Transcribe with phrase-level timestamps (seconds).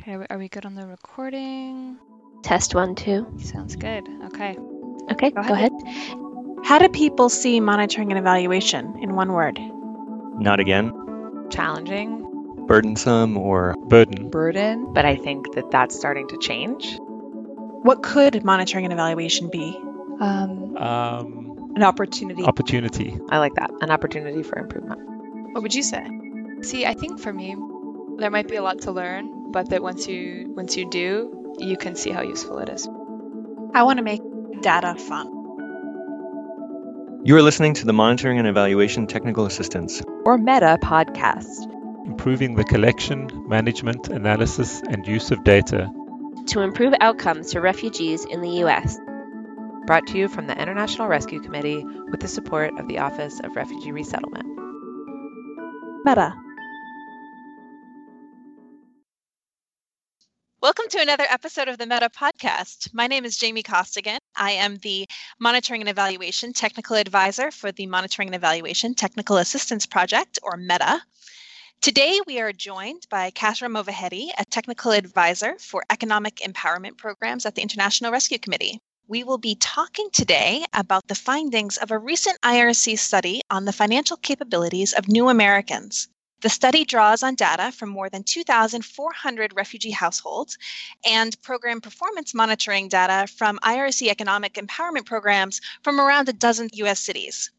[0.00, 1.98] Okay, are we good on the recording?
[2.42, 3.26] Test one, two.
[3.38, 4.08] Sounds good.
[4.26, 4.56] Okay.
[5.12, 5.72] Okay, Go go ahead.
[5.72, 6.16] ahead.
[6.64, 9.58] How do people see monitoring and evaluation in one word?
[10.38, 10.92] Not again.
[11.50, 12.26] challenging
[12.66, 14.30] Burdensome or Burden.
[14.30, 16.96] burden, but I think that that's starting to change.
[17.82, 19.76] What could monitoring and evaluation be?
[20.20, 22.44] Um, Um, an opportunity.
[22.44, 23.18] opportunity.
[23.30, 23.70] I like that.
[23.80, 25.00] An opportunity for improvement.
[25.52, 26.06] What would you say?
[26.62, 27.56] See, I think for me,
[28.18, 31.76] there might be a lot to learn, but that once you once you do, you
[31.76, 32.88] can see how useful it is.
[33.74, 34.22] I want to make
[34.62, 35.40] data fun.
[37.22, 40.02] You are listening to the Monitoring and Evaluation Technical Assistance.
[40.24, 41.66] Or Meta podcast.
[42.06, 45.90] Improving the collection, management, analysis, and use of data.
[46.46, 48.98] To improve outcomes for refugees in the U.S.
[49.86, 53.54] Brought to you from the International Rescue Committee with the support of the Office of
[53.54, 54.46] Refugee Resettlement.
[56.04, 56.34] Meta.
[60.62, 62.92] Welcome to another episode of the Meta Podcast.
[62.92, 64.18] My name is Jamie Costigan.
[64.36, 65.08] I am the
[65.38, 71.00] Monitoring and Evaluation Technical Advisor for the Monitoring and Evaluation Technical Assistance Project, or META.
[71.80, 77.54] Today, we are joined by Kasra Movahedi, a Technical Advisor for Economic Empowerment Programs at
[77.54, 78.82] the International Rescue Committee.
[79.08, 83.72] We will be talking today about the findings of a recent IRC study on the
[83.72, 86.08] financial capabilities of new Americans.
[86.42, 90.56] The study draws on data from more than 2,400 refugee households
[91.04, 97.00] and program performance monitoring data from IRC economic empowerment programs from around a dozen US
[97.00, 97.50] cities.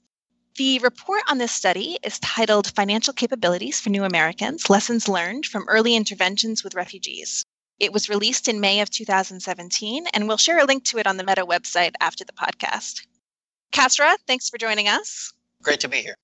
[0.56, 5.66] The report on this study is titled Financial Capabilities for New Americans Lessons Learned from
[5.68, 7.46] Early Interventions with Refugees.
[7.80, 11.18] It was released in May of 2017, and we'll share a link to it on
[11.18, 13.06] the Meta website after the podcast.
[13.72, 15.34] Kasra, thanks for joining us.
[15.62, 16.16] Great to be here.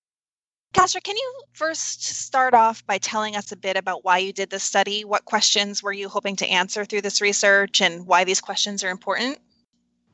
[0.73, 4.49] Kasra, can you first start off by telling us a bit about why you did
[4.49, 5.03] this study?
[5.03, 8.89] What questions were you hoping to answer through this research and why these questions are
[8.89, 9.39] important?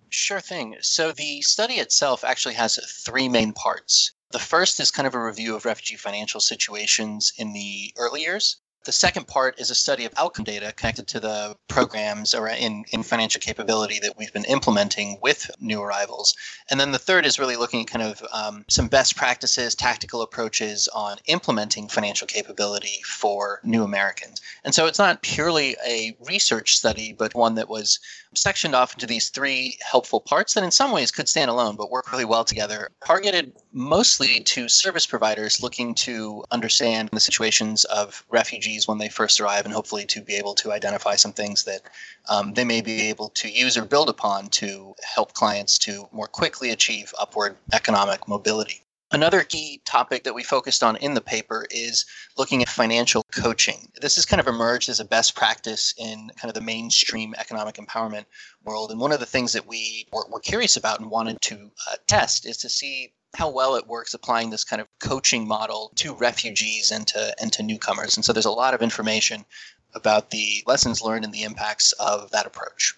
[0.09, 0.77] Sure thing.
[0.81, 4.11] So the study itself actually has three main parts.
[4.31, 8.57] The first is kind of a review of refugee financial situations in the early years.
[8.85, 12.83] The second part is a study of outcome data connected to the programs or in,
[12.91, 16.35] in financial capability that we've been implementing with new arrivals.
[16.69, 20.21] And then the third is really looking at kind of um, some best practices, tactical
[20.21, 24.41] approaches on implementing financial capability for new Americans.
[24.63, 27.99] And so it's not purely a research study, but one that was
[28.35, 31.91] sectioned off into these three helpful parts that in some ways could stand alone but
[31.91, 38.25] work really well together, targeted mostly to service providers looking to understand the situations of
[38.29, 41.81] refugees when they first arrive and hopefully to be able to identify some things that
[42.29, 46.27] um, they may be able to use or build upon to help clients to more
[46.27, 48.82] quickly achieve upward economic mobility.
[49.13, 52.03] Another key topic that we focused on in the paper is
[52.35, 53.91] looking at financial coaching.
[54.01, 57.75] This has kind of emerged as a best practice in kind of the mainstream economic
[57.75, 58.25] empowerment
[58.63, 58.89] world.
[58.89, 61.97] And one of the things that we were, were curious about and wanted to uh,
[62.07, 66.15] test is to see how well it works applying this kind of coaching model to
[66.15, 68.17] refugees and to and to newcomers.
[68.17, 69.45] And so there's a lot of information
[69.93, 72.95] about the lessons learned and the impacts of that approach.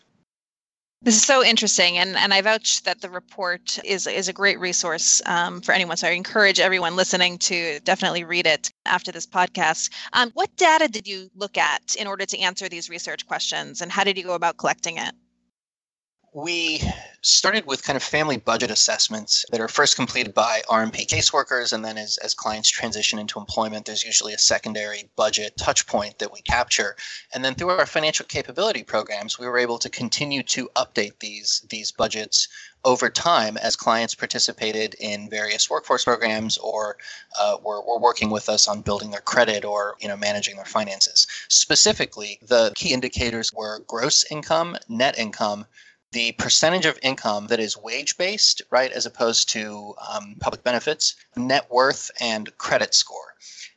[1.06, 4.60] This is so interesting, and, and I vouch that the report is is a great
[4.60, 5.98] resource um, for anyone.
[5.98, 9.92] So I encourage everyone listening to definitely read it after this podcast.
[10.14, 13.92] Um, what data did you look at in order to answer these research questions, and
[13.92, 15.14] how did you go about collecting it?
[16.36, 16.82] We
[17.22, 21.84] started with kind of family budget assessments that are first completed by RMP caseworkers, and
[21.84, 26.34] then as, as clients transition into employment, there's usually a secondary budget touch point that
[26.34, 26.98] we capture.
[27.34, 31.66] And then through our financial capability programs, we were able to continue to update these
[31.70, 32.50] these budgets
[32.84, 36.98] over time as clients participated in various workforce programs or
[37.40, 40.66] uh, were, were working with us on building their credit or you know managing their
[40.66, 41.28] finances.
[41.48, 45.66] Specifically, the key indicators were gross income, net income,
[46.12, 51.16] the percentage of income that is wage based, right, as opposed to um, public benefits,
[51.36, 53.34] net worth, and credit score.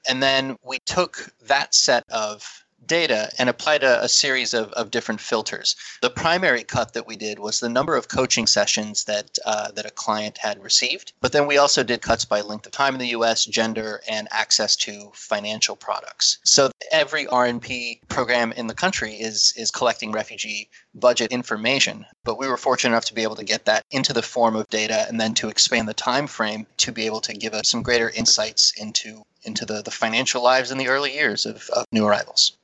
[0.08, 4.90] And then we took that set of data and applied a, a series of, of
[4.90, 5.76] different filters.
[6.00, 9.86] The primary cut that we did was the number of coaching sessions that uh, that
[9.86, 13.00] a client had received, but then we also did cuts by length of time in
[13.00, 16.38] the U.S., gender, and access to financial products.
[16.44, 22.48] So every RNP program in the country is is collecting refugee budget information, but we
[22.48, 25.20] were fortunate enough to be able to get that into the form of data and
[25.20, 28.72] then to expand the time frame to be able to give us some greater insights
[28.76, 32.56] into into the, the financial lives in the early years of, of new arrivals.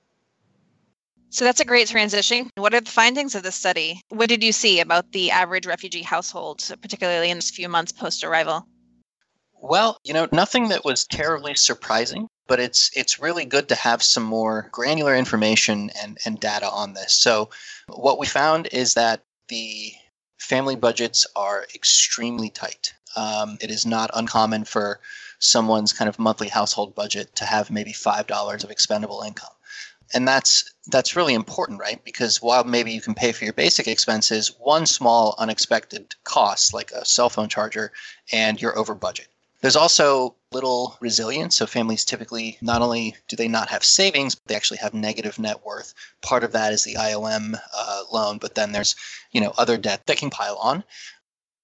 [1.35, 2.49] So that's a great transition.
[2.55, 4.01] What are the findings of the study?
[4.09, 8.23] What did you see about the average refugee household, particularly in this few months post
[8.23, 8.69] arrival?
[9.61, 12.29] Well, you know, nothing that was terribly surprising.
[12.47, 16.95] but it's it's really good to have some more granular information and, and data on
[16.95, 17.13] this.
[17.15, 17.51] So
[17.89, 19.93] what we found is that the
[20.39, 22.95] family budgets are extremely tight.
[23.17, 25.01] Um, it is not uncommon for
[25.41, 29.51] someone's kind of monthly household budget to have maybe five dollars of expendable income
[30.13, 32.05] and that's that's really important right?
[32.05, 36.91] Because while maybe you can pay for your basic expenses one small unexpected cost like
[36.93, 37.93] a cell phone charger
[38.33, 39.29] and you're over budget.
[39.61, 41.57] There's also little resilience.
[41.57, 45.39] So families typically not only do they not have savings but they actually have negative
[45.39, 45.95] net worth.
[46.21, 48.95] Part of that is the iom uh, loan but then there's
[49.33, 50.85] you know other debt that can pile on.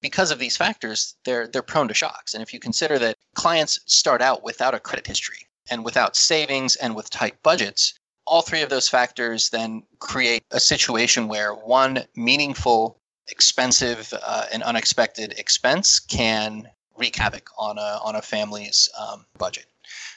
[0.00, 2.32] Because of these factors, they're they're prone to shocks.
[2.32, 6.76] And if you consider that clients start out without a credit history and without savings
[6.76, 7.94] and with tight budgets,
[8.30, 12.96] all three of those factors then create a situation where one meaningful,
[13.28, 19.66] expensive, uh, and unexpected expense can wreak havoc on a on a family's um, budget.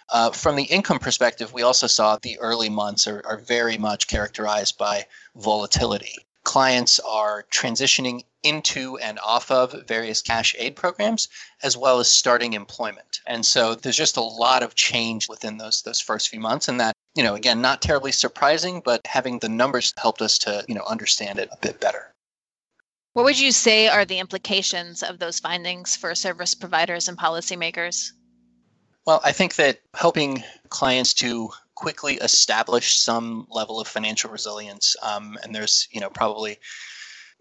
[0.09, 4.07] Uh, from the income perspective, we also saw the early months are, are very much
[4.07, 5.03] characterized by
[5.35, 11.29] volatility clients are transitioning into and off of various cash aid programs
[11.63, 15.81] as well as starting employment and so there's just a lot of change within those
[15.83, 19.49] those first few months and that you know again not terribly surprising but having the
[19.49, 22.13] numbers helped us to you know understand it a bit better
[23.13, 28.11] what would you say are the implications of those findings for service providers and policymakers
[29.05, 34.95] well i think that helping clients to quickly establish some level of financial resilience.
[35.01, 36.57] Um, and there's, you know, probably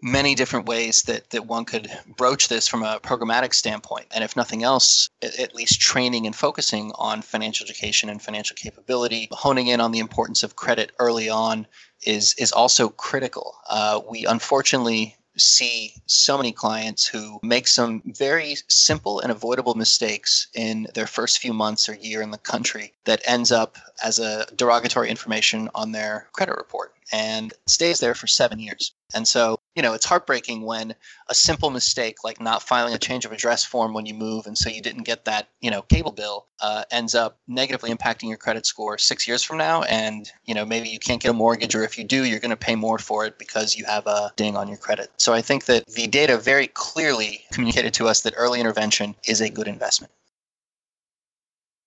[0.03, 4.05] many different ways that, that one could broach this from a programmatic standpoint.
[4.13, 9.29] And if nothing else, at least training and focusing on financial education and financial capability,
[9.31, 11.65] honing in on the importance of credit early on
[12.05, 13.55] is, is also critical.
[13.69, 20.47] Uh, we unfortunately see so many clients who make some very simple and avoidable mistakes
[20.53, 24.45] in their first few months or year in the country that ends up as a
[24.55, 28.93] derogatory information on their credit report and stays there for seven years.
[29.13, 30.95] And so, you know, it's heartbreaking when
[31.29, 34.57] a simple mistake like not filing a change of address form when you move, and
[34.57, 38.37] so you didn't get that, you know, cable bill, uh, ends up negatively impacting your
[38.37, 39.83] credit score six years from now.
[39.83, 42.49] And, you know, maybe you can't get a mortgage, or if you do, you're going
[42.49, 45.11] to pay more for it because you have a ding on your credit.
[45.17, 49.39] So I think that the data very clearly communicated to us that early intervention is
[49.39, 50.11] a good investment.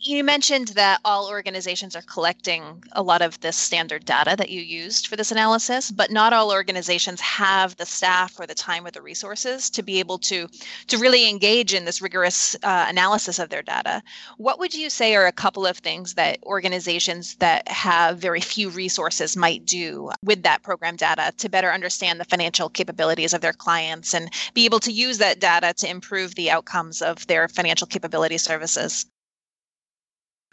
[0.08, 4.60] You mentioned that all organizations are collecting a lot of this standard data that you
[4.60, 8.92] used for this analysis, but not all organizations have the staff or the time or
[8.92, 10.46] the resources to be able to
[10.86, 14.00] to really engage in this rigorous uh, analysis of their data.
[14.36, 18.70] What would you say are a couple of things that organizations that have very few
[18.70, 23.52] resources might do with that program data to better understand the financial capabilities of their
[23.52, 27.88] clients and be able to use that data to improve the outcomes of their financial
[27.88, 29.04] capability services?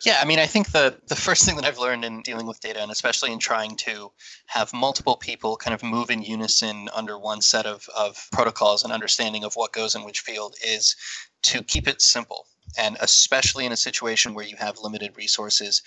[0.02, 2.60] Yeah, I mean, I think the the first thing that I've learned in dealing with
[2.60, 4.12] data, and especially in trying to
[4.48, 8.92] have multiple people kind of move in unison under one set of, of protocols and
[8.92, 10.96] understanding of what goes in which field, is
[11.44, 12.48] to keep it simple.
[12.78, 15.82] And especially in a situation where you have limited resources,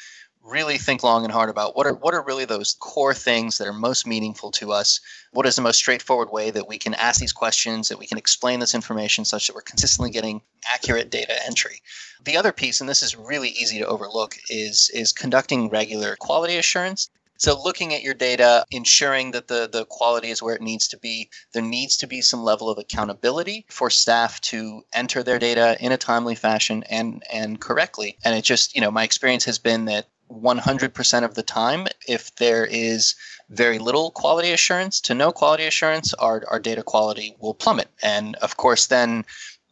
[0.46, 3.66] really think long and hard about what are what are really those core things that
[3.66, 5.00] are most meaningful to us?
[5.32, 8.18] What is the most straightforward way that we can ask these questions that we can
[8.18, 10.40] explain this information such that we're consistently getting
[10.72, 11.82] accurate data entry?
[12.24, 16.56] The other piece and this is really easy to overlook is is conducting regular quality
[16.56, 20.88] assurance so looking at your data, ensuring that the, the quality is where it needs
[20.88, 25.38] to be, there needs to be some level of accountability for staff to enter their
[25.38, 28.16] data in a timely fashion and and correctly.
[28.24, 32.34] And it just, you know, my experience has been that 100% of the time, if
[32.36, 33.14] there is
[33.48, 37.88] very little quality assurance to no quality assurance, our, our data quality will plummet.
[38.02, 39.24] And of course, then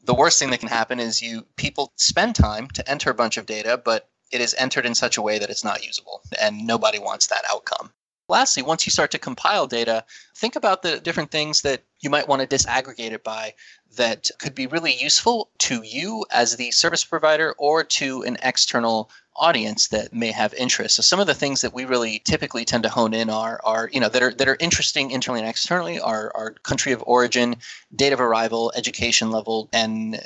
[0.04, 3.37] the worst thing that can happen is you people spend time to enter a bunch
[3.37, 6.67] of data, but it is entered in such a way that it's not usable, and
[6.67, 7.91] nobody wants that outcome.
[8.29, 12.26] Lastly, once you start to compile data, think about the different things that you might
[12.26, 13.55] want to disaggregate it by
[13.97, 19.11] that could be really useful to you as the service provider or to an external
[19.37, 20.97] audience that may have interest.
[20.97, 23.91] So some of the things that we really typically tend to hone in are are
[23.93, 27.57] you know that are that are interesting internally and externally are are country of origin,
[27.95, 30.19] date of arrival, education level, and uh,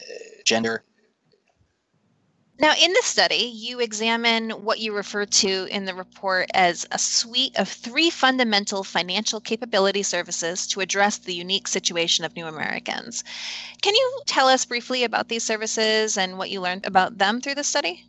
[0.44, 0.84] gender.
[2.60, 6.98] Now, in the study, you examine what you refer to in the report as a
[6.98, 13.22] suite of three fundamental financial capability services to address the unique situation of new Americans.
[13.80, 17.54] Can you tell us briefly about these services and what you learned about them through
[17.54, 18.07] the study?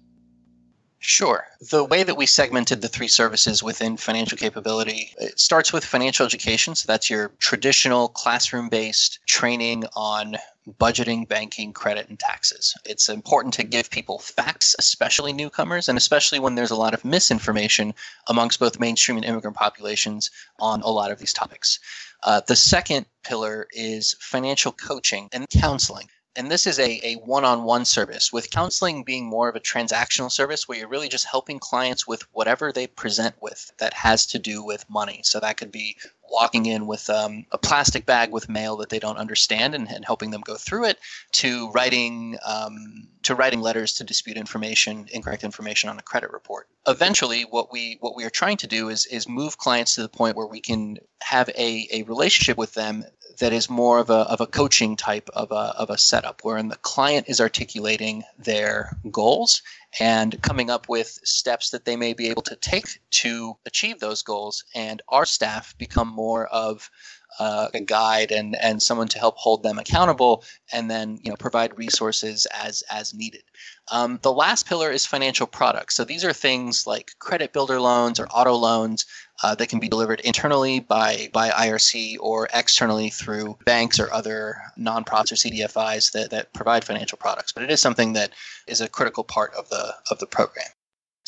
[1.02, 1.48] Sure.
[1.62, 6.26] The way that we segmented the three services within financial capability, it starts with financial
[6.26, 6.76] education.
[6.76, 10.36] So that's your traditional classroom based training on
[10.78, 12.76] budgeting, banking, credit, and taxes.
[12.86, 17.06] It's important to give people facts, especially newcomers, and especially when there's a lot of
[17.06, 17.94] misinformation
[18.28, 20.30] amongst both mainstream and immigrant populations
[20.60, 21.80] on a lot of these topics.
[22.24, 27.84] Uh, the second pillar is financial coaching and counseling and this is a, a one-on-one
[27.84, 32.08] service with counseling being more of a transactional service where you're really just helping clients
[32.08, 35.20] with whatever they present with that has to do with money.
[35.26, 35.98] So that could be
[36.32, 40.06] walking in with um, a plastic bag with mail that they don't understand and, and
[40.06, 41.00] helping them go through it
[41.34, 46.68] to writing um, to writing letters to dispute information incorrect information on a credit report.
[46.88, 50.10] Eventually what we what we are trying to do is is move clients to the
[50.10, 53.04] point where we can have a, a relationship with them
[53.40, 56.68] that is more of a, of a coaching type of a, of a setup wherein
[56.68, 59.62] the client is articulating their goals
[60.00, 64.22] and coming up with steps that they may be able to take to achieve those
[64.22, 64.64] goals.
[64.76, 66.90] And our staff become more of
[67.38, 70.44] uh, a guide and and someone to help hold them accountable
[70.74, 73.44] and then you know provide resources as as needed.
[73.92, 75.96] Um, the last pillar is financial products.
[75.96, 79.06] So these are things like credit builder loans or auto loans
[79.42, 84.58] uh, that can be delivered internally by by IRC or externally through banks or other
[84.78, 87.52] nonprofits or CDFIs that, that provide financial products.
[87.52, 88.32] But it is something that
[88.68, 89.79] is a critical part of the
[90.10, 90.68] of the program.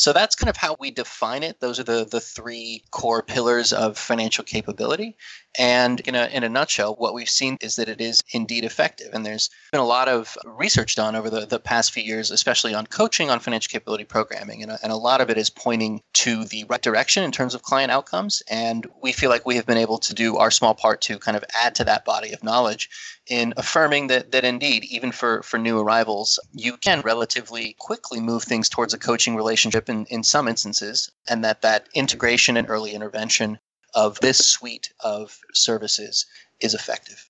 [0.01, 1.59] So that's kind of how we define it.
[1.59, 5.15] Those are the, the three core pillars of financial capability.
[5.59, 9.09] And in a, in a nutshell, what we've seen is that it is indeed effective.
[9.13, 12.73] And there's been a lot of research done over the, the past few years, especially
[12.73, 14.63] on coaching on financial capability programming.
[14.63, 17.53] And a, and a lot of it is pointing to the right direction in terms
[17.53, 18.41] of client outcomes.
[18.49, 21.37] And we feel like we have been able to do our small part to kind
[21.37, 22.89] of add to that body of knowledge
[23.27, 28.43] in affirming that, that indeed, even for, for new arrivals, you can relatively quickly move
[28.43, 32.91] things towards a coaching relationship in, in some instances, and that that integration and early
[32.93, 33.59] intervention
[33.93, 36.25] of this suite of services
[36.59, 37.29] is effective.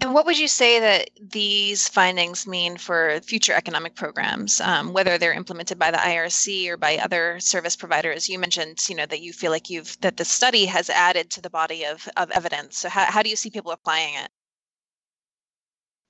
[0.00, 5.16] And what would you say that these findings mean for future economic programs, um, whether
[5.16, 8.28] they're implemented by the IRC or by other service providers?
[8.28, 11.40] You mentioned, you know, that you feel like you've that the study has added to
[11.40, 12.78] the body of, of evidence.
[12.78, 14.30] So how, how do you see people applying it?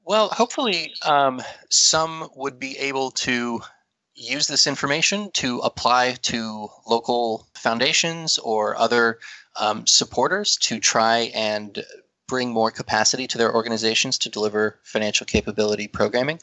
[0.04, 3.62] Well, hopefully, um, some would be able to
[4.14, 9.18] use this information to apply to local foundations or other
[9.56, 11.84] um, supporters to try and
[12.26, 16.40] bring more capacity to their organizations to deliver financial capability programming.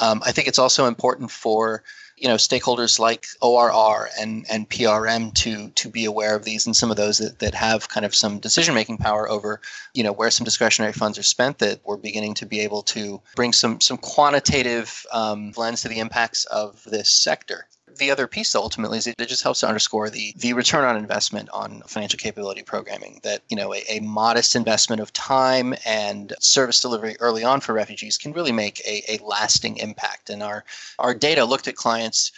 [0.00, 1.82] Um, I think it's also important for
[2.16, 6.76] you know stakeholders like ORR and and PRM to to be aware of these and
[6.76, 9.60] some of those that, that have kind of some decision making power over
[9.94, 13.20] you know where some discretionary funds are spent that we're beginning to be able to
[13.34, 17.66] bring some some quantitative um, lens to the impacts of this sector
[17.98, 21.48] the other piece ultimately is it just helps to underscore the the return on investment
[21.50, 26.80] on financial capability programming that you know a, a, modest investment of time and service
[26.80, 30.30] delivery early on for refugees can really make a, a lasting impact.
[30.30, 30.64] And our
[30.98, 32.32] our data looked at clients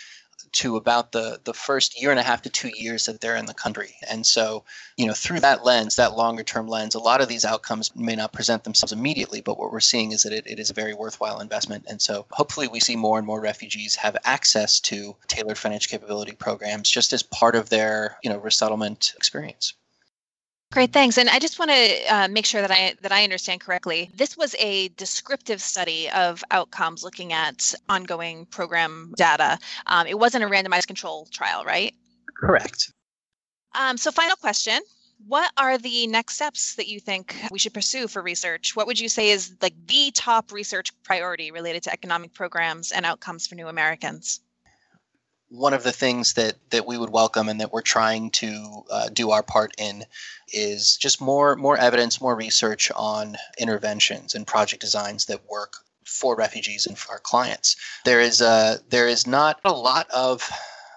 [0.52, 3.46] to about the the first year and a half to two years that they're in
[3.46, 3.96] the country.
[4.08, 4.64] And so,
[4.96, 8.16] you know, through that lens, that longer term lens, a lot of these outcomes may
[8.16, 10.94] not present themselves immediately, but what we're seeing is that it, it is a very
[10.94, 11.84] worthwhile investment.
[11.88, 16.32] And so hopefully we see more and more refugees have access to tailored financial capability
[16.32, 19.74] programs just as part of their, you know, resettlement experience.
[20.72, 21.16] Great, thanks.
[21.16, 24.10] And I just want to uh, make sure that I that I understand correctly.
[24.14, 29.58] This was a descriptive study of outcomes looking at ongoing program data.
[29.86, 31.94] Um, it wasn't a randomized control trial, right?
[32.38, 32.92] Correct.
[33.74, 34.80] Um, so, final question:
[35.26, 38.74] What are the next steps that you think we should pursue for research?
[38.74, 43.06] What would you say is like the top research priority related to economic programs and
[43.06, 44.40] outcomes for new Americans?
[45.48, 49.08] One of the things that that we would welcome and that we're trying to uh,
[49.08, 50.04] do our part in
[50.52, 55.74] is just more more evidence, more research on interventions and project designs that work
[56.04, 57.76] for refugees and for our clients.
[58.04, 60.48] There is a there is not a lot of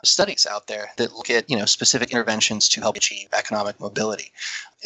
[0.03, 4.31] studies out there that look at you know specific interventions to help achieve economic mobility.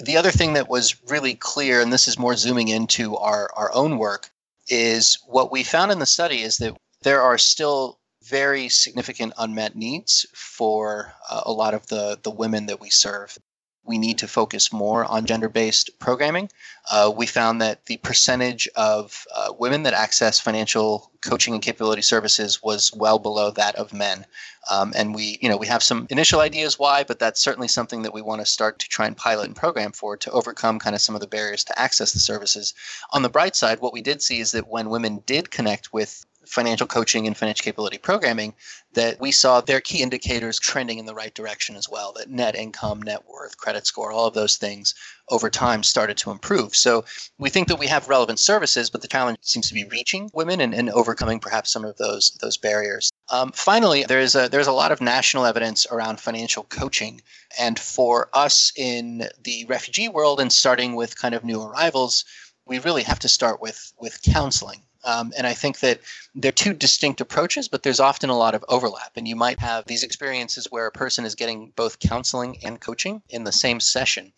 [0.02, 3.72] The other thing that was really clear, and this is more zooming into our, our
[3.74, 4.32] own work,
[4.68, 9.76] is what we found in the study is that there are still very significant unmet
[9.76, 13.38] needs for uh, a lot of the, the women that we serve.
[13.86, 16.50] We need to focus more on gender based programming.
[16.90, 22.02] Uh, we found that the percentage of uh, women that access financial coaching and capability
[22.02, 24.26] services was well below that of men.
[24.72, 28.04] Um, and we, you know, we have some initial ideas why, but that's certainly something
[28.04, 30.96] that we want to start to try and pilot and program for to overcome kind
[30.96, 32.74] of some of the barriers to access the services.
[33.12, 36.26] On the bright side, what we did see is that when women did connect with
[36.46, 38.54] financial coaching and financial capability programming
[38.94, 42.56] that we saw their key indicators trending in the right direction as well that net
[42.56, 44.94] income net worth credit score all of those things
[45.30, 46.76] over time started to improve.
[46.76, 47.06] So
[47.38, 50.62] we think that we have relevant services but the challenge seems to be reaching women
[50.62, 53.12] and, and overcoming perhaps some of those those barriers.
[53.30, 57.22] Um, finally there's a there's a lot of national evidence around financial coaching.
[57.60, 62.26] And for us in the refugee world and starting with kind of new arrivals
[62.66, 66.00] we really have to start with with counseling um, and I think that
[66.36, 69.12] they're two distinct approaches, but there's often a lot of overlap.
[69.16, 73.22] And you might have these experiences where a person is getting both counseling and coaching
[73.30, 74.34] in the same session.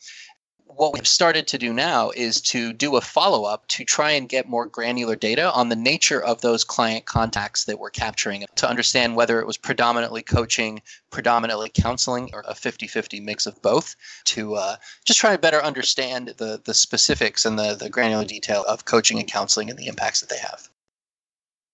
[0.77, 4.27] What we've started to do now is to do a follow up to try and
[4.27, 8.69] get more granular data on the nature of those client contacts that we're capturing to
[8.69, 13.95] understand whether it was predominantly coaching, predominantly counseling, or a 50 50 mix of both
[14.25, 18.65] to uh, just try to better understand the, the specifics and the, the granular detail
[18.67, 20.69] of coaching and counseling and the impacts that they have.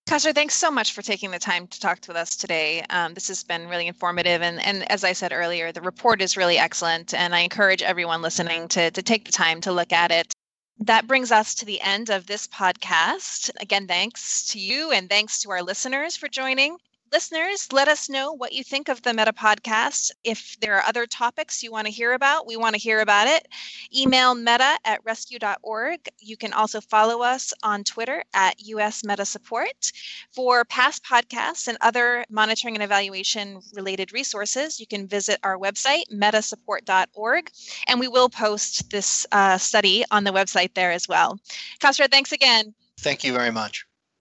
[0.07, 2.83] Kasra, thanks so much for taking the time to talk to us today.
[2.89, 4.41] Um, this has been really informative.
[4.41, 7.13] And, and as I said earlier, the report is really excellent.
[7.13, 10.33] And I encourage everyone listening to, to take the time to look at it.
[10.79, 13.51] That brings us to the end of this podcast.
[13.61, 16.77] Again, thanks to you and thanks to our listeners for joining.
[17.11, 20.11] Listeners, let us know what you think of the Meta Podcast.
[20.23, 23.27] If there are other topics you want to hear about, we want to hear about
[23.27, 23.49] it.
[23.93, 26.07] Email meta at rescue.org.
[26.19, 29.91] You can also follow us on Twitter at US Meta Support.
[30.31, 36.03] For past podcasts and other monitoring and evaluation related resources, you can visit our website,
[36.13, 37.51] metasupport.org,
[37.87, 41.37] and we will post this uh, study on the website there as well.
[41.81, 42.73] Kasra, thanks again.
[42.97, 43.85] Thank you very much.